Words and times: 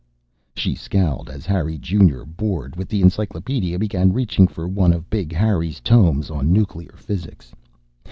She 0.55 0.73
scowled 0.73 1.29
as 1.29 1.45
Harry 1.45 1.77
Junior, 1.77 2.25
bored 2.25 2.75
with 2.75 2.89
the 2.89 3.03
encyclopedia, 3.03 3.77
began 3.77 4.13
reaching 4.13 4.47
for 4.47 4.67
one 4.67 4.93
of 4.93 5.11
Big 5.11 5.31
Harry's 5.31 5.79
tomes 5.79 6.31
on 6.31 6.51
nuclear 6.51 6.95
physics. 6.97 7.51